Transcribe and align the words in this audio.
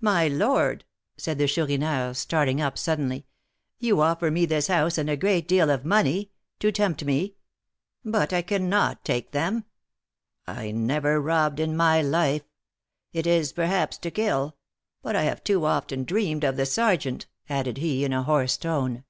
"My 0.00 0.28
lord," 0.28 0.84
said 1.16 1.38
the 1.38 1.48
Chourineur, 1.48 2.14
starting 2.14 2.60
up 2.60 2.78
suddenly, 2.78 3.26
"you 3.80 4.00
offer 4.00 4.30
me 4.30 4.46
this 4.46 4.68
house 4.68 4.96
and 4.96 5.10
a 5.10 5.16
great 5.16 5.48
deal 5.48 5.70
of 5.70 5.84
money, 5.84 6.30
to 6.60 6.70
tempt 6.70 7.04
me; 7.04 7.34
but 8.04 8.32
I 8.32 8.42
cannot 8.42 9.04
take 9.04 9.32
them; 9.32 9.64
I 10.46 10.70
never 10.70 11.20
robbed 11.20 11.58
in 11.58 11.76
my 11.76 12.00
life. 12.00 12.44
It 13.12 13.26
is, 13.26 13.52
perhaps, 13.52 13.98
to 13.98 14.10
kill; 14.12 14.56
but 15.02 15.16
I 15.16 15.22
have 15.22 15.42
too 15.42 15.64
often 15.64 16.04
dreamed 16.04 16.44
of 16.44 16.56
the 16.56 16.64
sergeant," 16.64 17.26
added 17.48 17.78
he, 17.78 18.04
in 18.04 18.12
a 18.12 18.22
hoarse 18.22 18.56
tone. 18.56 19.02